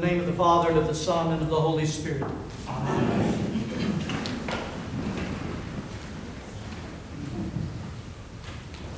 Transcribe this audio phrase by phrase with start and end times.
[0.00, 2.30] the name of the Father, and of the Son, and of the Holy Spirit.
[2.68, 3.64] Amen.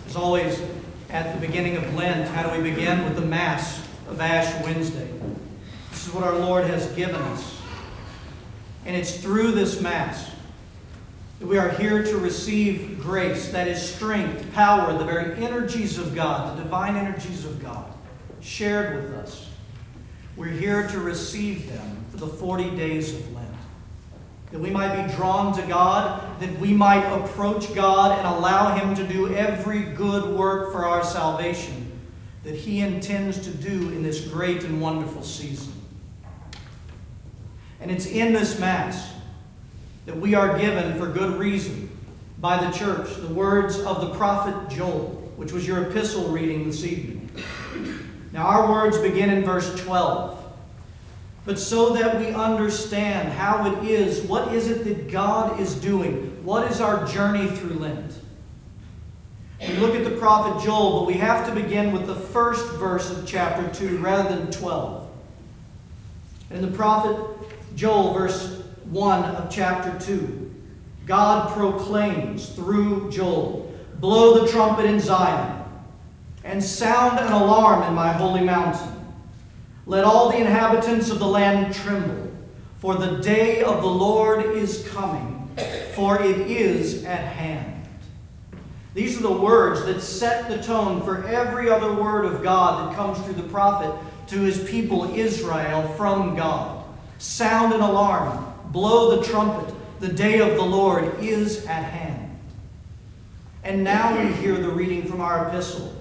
[0.09, 0.61] As always,
[1.09, 3.05] at the beginning of Lent, how do we begin?
[3.05, 5.09] With the Mass of Ash Wednesday.
[5.91, 7.61] This is what our Lord has given us.
[8.85, 10.33] And it's through this Mass
[11.39, 16.17] that we are here to receive grace, that is, strength, power, the very energies of
[16.17, 17.87] God, the divine energies of God,
[18.41, 19.48] shared with us.
[20.39, 23.49] We're here to receive them for the 40 days of Lent.
[24.53, 28.95] That we might be drawn to God, that we might approach God and allow Him
[28.95, 31.91] to do every good work for our salvation
[32.45, 35.73] that He intends to do in this great and wonderful season.
[37.81, 39.13] And it's in this Mass
[40.07, 41.91] that we are given for good reason
[42.39, 46.85] by the church the words of the prophet Joel, which was your epistle reading this
[46.85, 47.18] evening.
[48.39, 50.41] Now, our words begin in verse 12.
[51.45, 56.45] But so that we understand how it is, what is it that God is doing?
[56.45, 58.15] What is our journey through Lent?
[59.61, 63.11] We look at the prophet Joel, but we have to begin with the first verse
[63.11, 65.11] of chapter 2 rather than 12.
[66.53, 67.21] In the prophet
[67.75, 70.55] Joel, verse 1 of chapter 2,
[71.07, 73.65] God proclaims through Joel
[73.99, 75.65] Blow the trumpet in Zion,
[76.49, 78.89] and sound an alarm in my holy mountain.
[79.85, 82.33] Let all the inhabitants of the land tremble,
[82.79, 85.51] for the day of the Lord is coming,
[85.95, 87.87] for it is at hand.
[88.95, 92.97] These are the words that set the tone for every other word of God that
[92.97, 93.95] comes through the prophet
[94.29, 96.83] to his people Israel from God.
[97.19, 102.39] Sound an alarm, blow the trumpet, the day of the Lord is at hand.
[103.65, 105.98] And now we hear the reading from our epistle.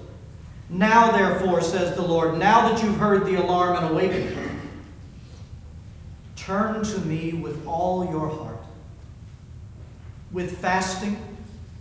[0.70, 4.36] Now, therefore, says the Lord, now that you've heard the alarm and awakened,
[6.36, 8.60] turn to me with all your heart,
[10.30, 11.16] with fasting,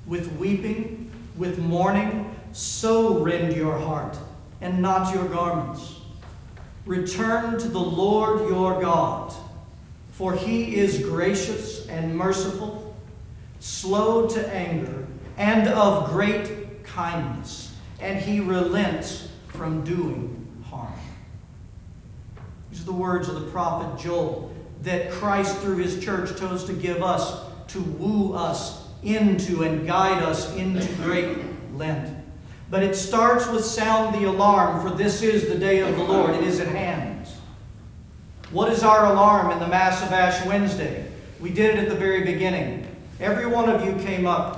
[0.06, 4.18] with weeping, with mourning, so rend your heart
[4.62, 5.96] and not your garments.
[6.86, 9.34] Return to the Lord your God,
[10.12, 12.96] for he is gracious and merciful,
[13.60, 15.06] slow to anger,
[15.38, 17.67] and of great kindness,
[18.00, 20.94] and he relents from doing harm.
[22.70, 24.54] These are the words of the prophet Joel
[24.84, 30.24] that Christ, through his church, chose to give us to woo us into and guide
[30.24, 31.38] us into great
[31.74, 32.16] Lent.
[32.70, 36.32] But it starts with sound the alarm, for this is the day of the Lord.
[36.32, 37.28] It is at hand.
[38.52, 41.10] What is our alarm in the Mass of Ash Wednesday?
[41.40, 42.88] We did it at the very beginning.
[43.20, 44.57] Every one of you came up,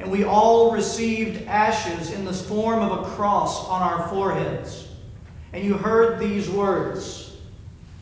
[0.00, 4.88] and we all received ashes in the form of a cross on our foreheads.
[5.52, 7.26] And you heard these words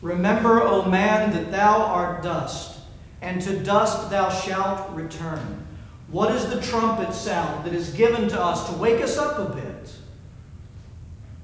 [0.01, 2.79] Remember, O man, that thou art dust,
[3.21, 5.67] and to dust thou shalt return.
[6.07, 9.53] What is the trumpet sound that is given to us to wake us up a
[9.53, 9.91] bit?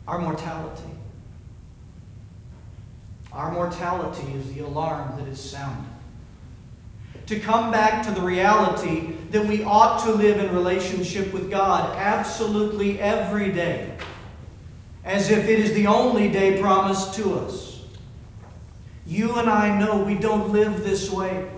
[0.08, 0.90] Our mortality.
[3.34, 5.95] Our mortality is the alarm that is sounded.
[7.28, 11.98] To come back to the reality that we ought to live in relationship with God
[11.98, 13.98] absolutely every day,
[15.04, 17.82] as if it is the only day promised to us.
[19.08, 21.50] You and I know we don't live this way.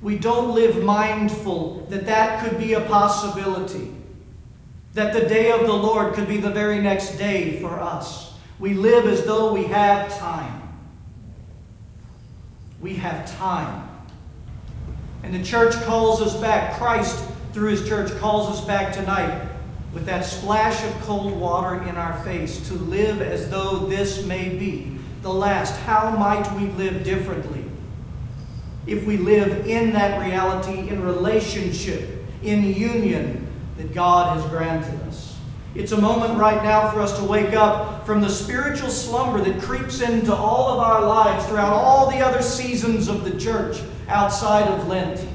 [0.00, 3.92] We don't live mindful that that could be a possibility,
[4.94, 8.34] that the day of the Lord could be the very next day for us.
[8.60, 10.62] We live as though we have time.
[12.80, 13.87] We have time.
[15.28, 16.78] And the church calls us back.
[16.78, 17.22] Christ,
[17.52, 19.46] through his church, calls us back tonight
[19.92, 24.48] with that splash of cold water in our face to live as though this may
[24.48, 25.78] be the last.
[25.82, 27.58] How might we live differently?
[28.88, 33.46] if we live in that reality, in relationship, in union
[33.76, 35.36] that God has granted us.
[35.74, 39.62] It's a moment right now for us to wake up from the spiritual slumber that
[39.62, 44.68] creeps into all of our lives throughout all the other seasons of the church outside
[44.68, 45.26] of Lent.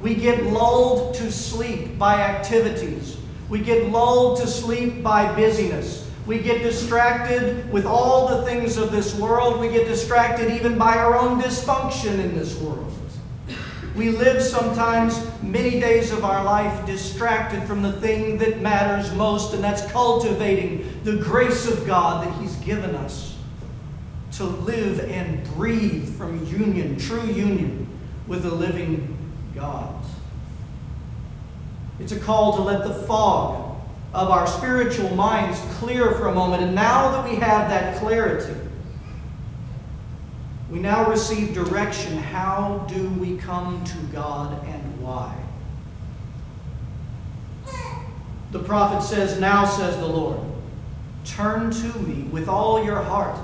[0.00, 3.16] We get lulled to sleep by activities.
[3.48, 6.10] We get lulled to sleep by busyness.
[6.26, 9.60] We get distracted with all the things of this world.
[9.60, 12.92] We get distracted even by our own dysfunction in this world.
[13.94, 19.54] We live sometimes many days of our life distracted from the thing that matters most,
[19.54, 23.33] and that's cultivating the grace of God that He's given us
[24.36, 27.88] to live and breathe from union, true union
[28.26, 29.16] with the living
[29.54, 29.94] God.
[32.00, 33.76] It's a call to let the fog
[34.12, 36.62] of our spiritual minds clear for a moment.
[36.62, 38.54] And now that we have that clarity,
[40.70, 42.16] we now receive direction.
[42.16, 45.36] How do we come to God and why?
[48.50, 50.40] The prophet says, Now says the Lord,
[51.24, 53.38] turn to me with all your heart.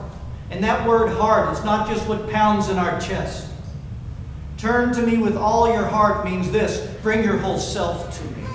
[0.50, 3.48] And that word heart is not just what pounds in our chest.
[4.58, 8.46] Turn to me with all your heart means this bring your whole self to me.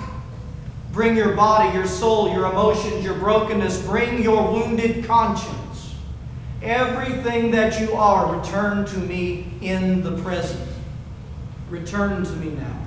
[0.92, 3.84] Bring your body, your soul, your emotions, your brokenness.
[3.84, 5.94] Bring your wounded conscience.
[6.62, 10.68] Everything that you are, return to me in the present.
[11.68, 12.86] Return to me now.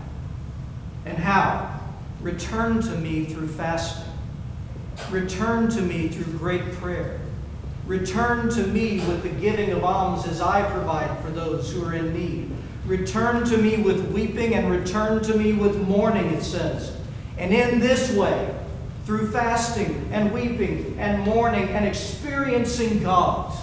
[1.05, 1.79] And how?
[2.21, 4.12] Return to me through fasting.
[5.12, 7.19] Return to me through great prayer.
[7.89, 11.95] Return to me with the giving of alms as I provide for those who are
[11.95, 12.51] in need.
[12.86, 16.95] Return to me with weeping and return to me with mourning, it says.
[17.39, 18.56] And in this way,
[19.06, 23.57] through fasting and weeping and mourning and experiencing God,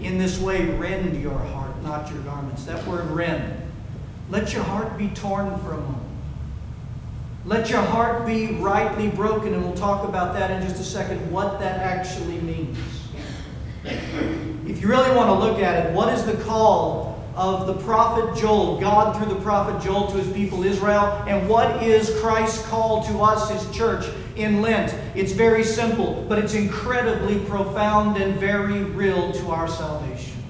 [0.00, 2.64] in this way, rend your heart, not your garments.
[2.64, 3.60] That word rend.
[4.30, 6.05] Let your heart be torn for a moment.
[7.46, 11.30] Let your heart be rightly broken, and we'll talk about that in just a second,
[11.30, 12.76] what that actually means.
[13.84, 18.36] If you really want to look at it, what is the call of the prophet
[18.36, 23.04] Joel, God through the prophet Joel to his people Israel, and what is Christ's call
[23.04, 24.04] to us, his church,
[24.34, 24.92] in Lent?
[25.14, 30.42] It's very simple, but it's incredibly profound and very real to our salvation.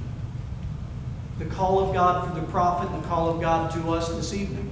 [1.39, 4.33] The call of God for the prophet and the call of God to us this
[4.33, 4.71] evening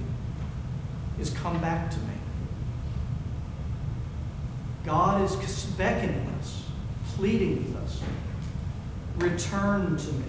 [1.19, 2.14] is come back to me.
[4.85, 6.63] God is beckoning us,
[7.15, 8.01] pleading with us,
[9.17, 10.25] return to me.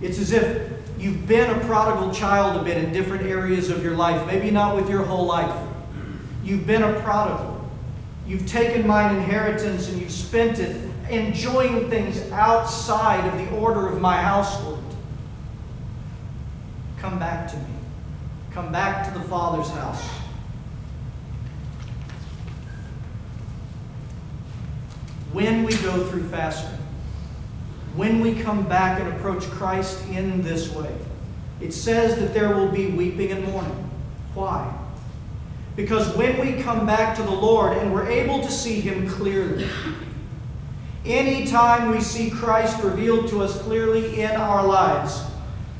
[0.00, 3.94] It's as if you've been a prodigal child a bit in different areas of your
[3.94, 5.54] life, maybe not with your whole life.
[6.42, 7.70] You've been a prodigal.
[8.26, 14.00] You've taken mine inheritance and you've spent it enjoying things outside of the order of
[14.00, 14.82] my household.
[16.98, 17.64] Come back to me.
[18.52, 20.19] Come back to the Father's house.
[25.32, 26.78] When we go through fasting,
[27.94, 30.94] when we come back and approach Christ in this way.
[31.60, 33.90] It says that there will be weeping and mourning.
[34.34, 34.72] Why?
[35.76, 39.66] Because when we come back to the Lord and we're able to see Him clearly,
[41.04, 45.22] anytime we see Christ revealed to us clearly in our lives,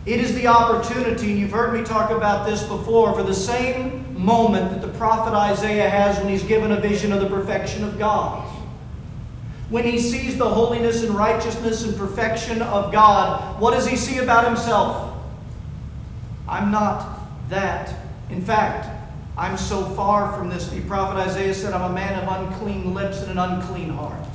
[0.06, 4.19] it is the opportunity, and you've heard me talk about this before, for the same
[4.19, 7.99] moment that the prophet Isaiah has when he's given a vision of the perfection of
[7.99, 8.50] God.
[9.70, 14.19] When he sees the holiness and righteousness and perfection of God, what does he see
[14.19, 15.17] about himself?
[16.49, 17.94] I'm not that.
[18.31, 18.88] In fact,
[19.38, 20.69] I'm so far from this.
[20.69, 24.26] The prophet Isaiah said, I'm a man of unclean lips and an unclean heart.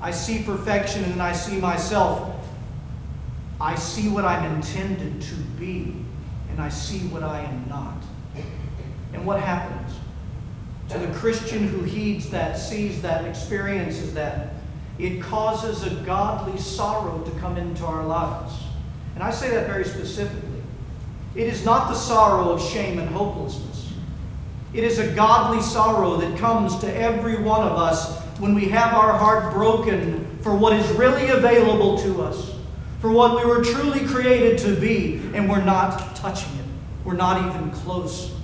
[0.00, 2.34] I see perfection and I see myself.
[3.60, 5.94] I see what I'm intended to be,
[6.50, 7.96] and I see what I am not.
[9.12, 9.96] And what happens?
[10.88, 14.54] To the Christian who heeds that, sees that, experiences that,
[14.98, 18.54] it causes a godly sorrow to come into our lives.
[19.14, 20.62] And I say that very specifically.
[21.34, 23.92] It is not the sorrow of shame and hopelessness.
[24.72, 28.94] It is a godly sorrow that comes to every one of us when we have
[28.94, 32.54] our heart broken for what is really available to us,
[33.00, 36.64] for what we were truly created to be, and we're not touching it.
[37.04, 38.37] We're not even close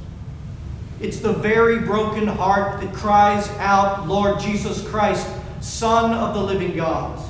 [1.05, 5.29] it's the very broken heart that cries out, Lord Jesus Christ,
[5.61, 7.23] Son of the living God,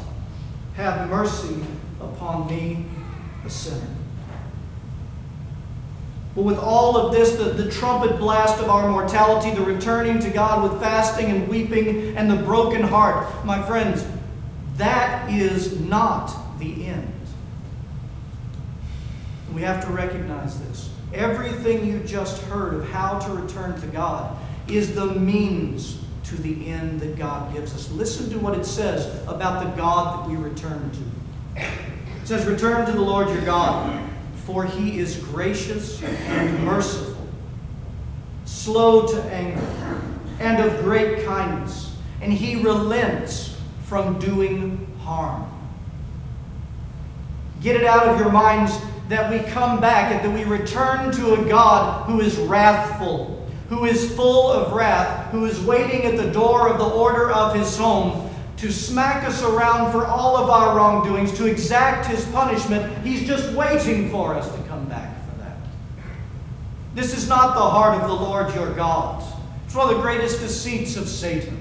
[0.75, 1.57] have mercy
[2.01, 2.87] upon me,
[3.45, 3.89] a sinner.
[6.37, 10.31] But with all of this, the, the trumpet blast of our mortality, the returning to
[10.31, 14.07] God with fasting and weeping and the broken heart, my friends,
[14.77, 17.13] that is not the end.
[19.53, 20.94] we have to recognize this.
[21.15, 24.37] Everything you just heard of how to return to God
[24.69, 27.91] is the means to the end that God gives us.
[27.93, 31.61] Listen to what it says about the God that we return to.
[31.61, 34.09] It says, Return to the Lord your God,
[34.47, 37.29] for he is gracious and merciful,
[38.45, 40.01] slow to anger,
[40.41, 45.51] and of great kindness, and he relents from doing harm.
[47.61, 51.35] Get it out of your minds that we come back and that we return to
[51.35, 56.31] a God who is wrathful, who is full of wrath, who is waiting at the
[56.31, 60.77] door of the order of his home to smack us around for all of our
[60.77, 62.97] wrongdoings, to exact his punishment.
[63.05, 65.57] He's just waiting for us to come back for that.
[66.95, 69.23] This is not the heart of the Lord your God.
[69.67, 71.61] It's one of the greatest deceits of Satan.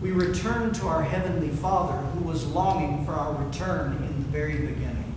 [0.00, 4.56] We return to our Heavenly Father who was longing for our return in the very
[4.56, 5.14] beginning.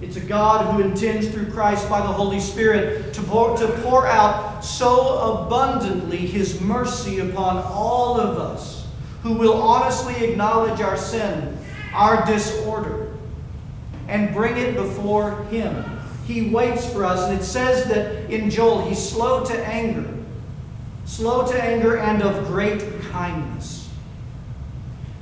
[0.00, 4.06] It's a God who intends through Christ by the Holy Spirit to pour, to pour
[4.06, 8.86] out so abundantly His mercy upon all of us
[9.22, 11.56] who will honestly acknowledge our sin,
[11.94, 13.12] our disorder,
[14.06, 15.84] and bring it before Him.
[16.26, 20.06] He waits for us, and it says that in Joel, He's slow to anger,
[21.06, 23.88] slow to anger, and of great kindness.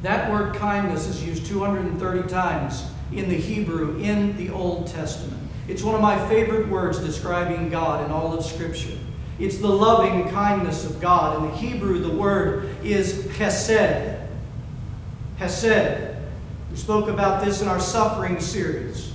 [0.03, 5.41] That word kindness is used 230 times in the Hebrew in the Old Testament.
[5.69, 8.99] It's one of my favorite words describing God in all of Scripture.
[9.38, 11.43] It's the loving kindness of God.
[11.43, 14.19] In the Hebrew, the word is hesed.
[15.38, 16.17] Hesed.
[16.71, 19.12] We spoke about this in our suffering series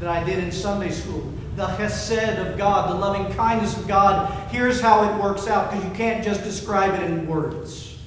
[0.00, 1.33] that I did in Sunday school.
[1.56, 4.50] The hesed of God, the loving kindness of God.
[4.50, 7.98] Here's how it works out because you can't just describe it in words,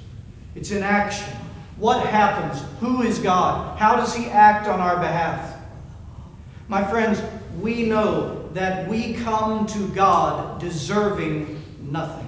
[0.56, 1.34] it's in action.
[1.78, 2.64] What happens?
[2.80, 3.78] Who is God?
[3.78, 5.58] How does He act on our behalf?
[6.68, 7.22] My friends,
[7.62, 12.28] we know that we come to God deserving nothing.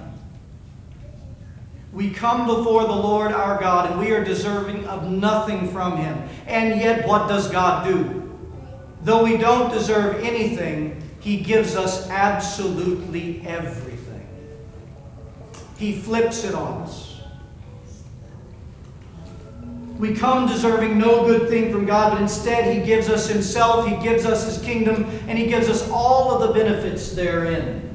[1.92, 6.28] We come before the Lord our God and we are deserving of nothing from Him.
[6.46, 8.38] And yet, what does God do?
[9.02, 14.26] Though we don't deserve anything, He gives us absolutely everything.
[15.76, 17.20] He flips it on us.
[19.98, 23.96] We come deserving no good thing from God, but instead He gives us Himself, He
[23.96, 27.89] gives us His kingdom, and He gives us all of the benefits therein.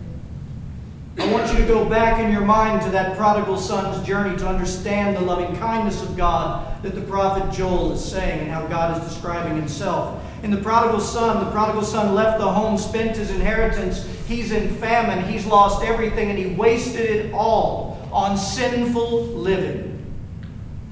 [1.17, 4.48] I want you to go back in your mind to that prodigal son's journey to
[4.48, 9.01] understand the loving kindness of God that the prophet Joel is saying and how God
[9.01, 10.22] is describing Himself.
[10.43, 14.05] In the prodigal son, the prodigal son left the home, spent his inheritance.
[14.27, 20.05] He's in famine, he's lost everything, and he wasted it all on sinful living.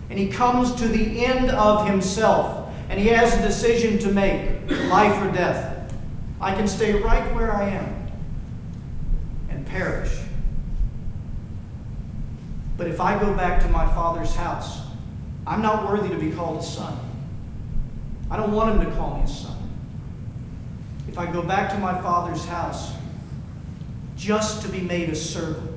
[0.09, 2.73] And he comes to the end of himself.
[2.89, 5.93] And he has a decision to make life or death.
[6.39, 8.02] I can stay right where I am
[9.73, 10.15] perish.
[12.77, 14.81] But if I go back to my father's house,
[15.45, 16.97] I'm not worthy to be called a son.
[18.29, 19.57] I don't want him to call me a son.
[21.07, 22.93] If I go back to my father's house
[24.15, 25.71] just to be made a servant,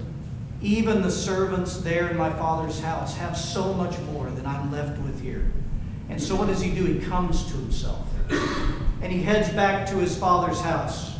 [0.62, 4.98] even the servants there in my father's house have so much more than I'm left
[5.02, 5.50] with here.
[6.08, 6.84] And so what does he do?
[6.84, 8.06] He comes to himself.
[9.02, 11.15] And he heads back to his father's house.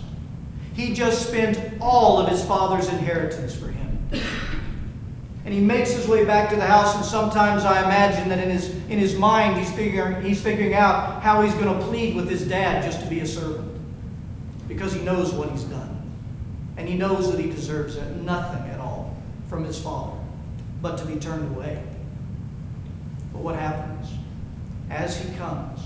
[0.76, 3.98] He just spent all of his father's inheritance for him.
[5.46, 8.50] And he makes his way back to the house, and sometimes I imagine that in
[8.50, 12.28] his, in his mind he's figuring, he's figuring out how he's going to plead with
[12.28, 13.80] his dad just to be a servant.
[14.68, 16.12] Because he knows what he's done.
[16.76, 19.16] And he knows that he deserves nothing at all
[19.48, 20.18] from his father,
[20.82, 21.82] but to be turned away.
[23.32, 24.10] But what happens?
[24.90, 25.80] As he comes,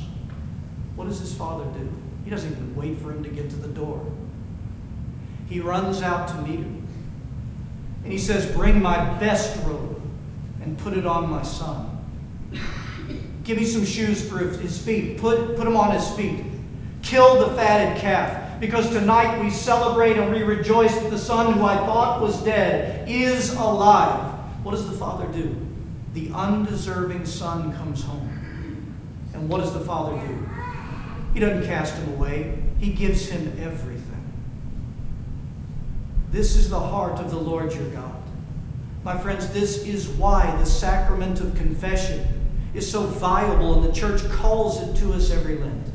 [0.96, 1.88] what does his father do?
[2.24, 4.04] He doesn't even wait for him to get to the door.
[5.50, 6.86] He runs out to meet him.
[8.04, 10.00] And he says, Bring my best robe
[10.62, 11.98] and put it on my son.
[13.44, 15.18] Give me some shoes for his feet.
[15.18, 16.44] Put, put them on his feet.
[17.02, 21.64] Kill the fatted calf because tonight we celebrate and we rejoice that the son who
[21.64, 24.38] I thought was dead is alive.
[24.62, 25.56] What does the father do?
[26.14, 28.94] The undeserving son comes home.
[29.34, 30.48] And what does the father do?
[31.34, 33.99] He doesn't cast him away, he gives him everything.
[36.30, 38.14] This is the heart of the Lord your God.
[39.02, 42.26] My friends, this is why the sacrament of confession
[42.74, 45.86] is so viable, and the church calls it to us every Lent.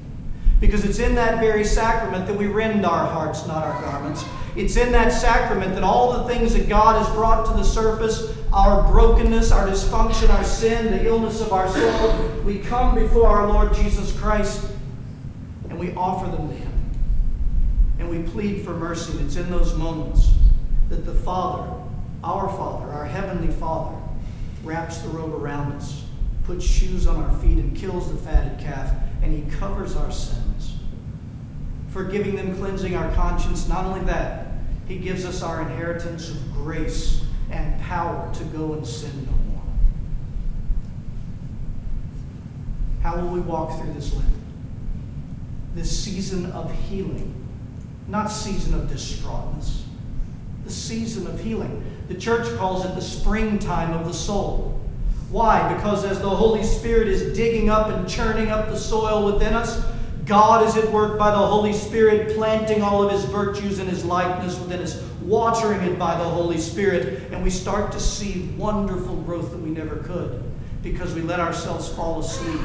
[0.59, 4.25] Because it's in that very sacrament that we rend our hearts, not our garments.
[4.55, 8.35] It's in that sacrament that all the things that God has brought to the surface
[8.53, 13.47] our brokenness, our dysfunction, our sin, the illness of our soul we come before our
[13.47, 14.65] Lord Jesus Christ
[15.69, 16.64] and we offer them to Him.
[17.99, 19.17] And we plead for mercy.
[19.17, 20.33] And it's in those moments
[20.89, 21.71] that the Father,
[22.23, 23.97] our Father, our Heavenly Father,
[24.63, 26.03] wraps the robe around us,
[26.43, 28.91] puts shoes on our feet, and kills the fatted calf
[29.25, 30.77] and He covers our sins,
[31.89, 33.67] forgiving them, cleansing our conscience.
[33.67, 34.47] Not only that,
[34.87, 39.63] He gives us our inheritance of grace and power to go and sin no more.
[43.01, 44.29] How will we walk through this Lent?
[45.73, 47.44] This season of healing,
[48.07, 49.83] not season of distraughtness,
[50.63, 51.83] the season of healing.
[52.07, 54.79] The church calls it the springtime of the soul.
[55.31, 55.73] Why?
[55.73, 59.83] Because as the Holy Spirit is digging up and churning up the soil within us,
[60.25, 64.05] God is at work by the Holy Spirit planting all of his virtues and his
[64.05, 65.01] likeness within us.
[65.21, 69.71] watering it by the Holy Spirit, and we start to see wonderful growth that we
[69.71, 70.43] never could
[70.83, 72.61] because we let ourselves fall asleep,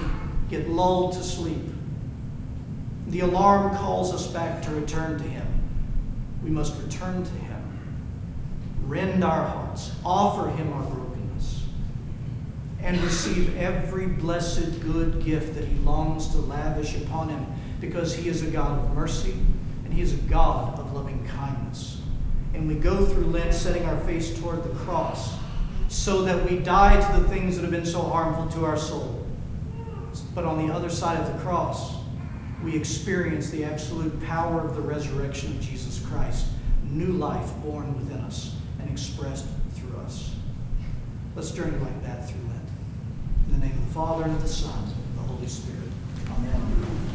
[0.50, 1.62] get lulled to sleep.
[3.10, 5.46] The alarm calls us back to return to Him.
[6.44, 7.80] We must return to Him,
[8.84, 11.64] rend our hearts, offer Him our brokenness,
[12.80, 17.44] and receive every blessed good gift that He longs to lavish upon Him
[17.80, 19.34] because He is a God of mercy
[19.84, 22.00] and He is a God of loving kindness.
[22.54, 25.36] And we go through Lent setting our face toward the cross
[25.88, 29.26] so that we die to the things that have been so harmful to our soul.
[30.32, 31.99] But on the other side of the cross,
[32.64, 36.46] we experience the absolute power of the resurrection of Jesus Christ,
[36.84, 40.34] new life born within us and expressed through us.
[41.34, 42.68] Let's journey like that through Lent.
[43.46, 45.88] In the name of the Father, and of the Son, and of the Holy Spirit.
[46.30, 47.09] Amen.